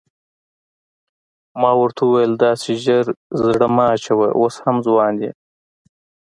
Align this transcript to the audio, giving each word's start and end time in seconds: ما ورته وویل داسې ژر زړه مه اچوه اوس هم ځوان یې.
ما 1.61 1.71
ورته 1.81 2.01
وویل 2.03 2.33
داسې 2.45 2.71
ژر 2.83 3.05
زړه 3.45 3.67
مه 3.75 3.85
اچوه 3.95 4.27
اوس 4.39 4.55
هم 4.65 4.75
ځوان 4.87 5.13
یې. 5.23 5.31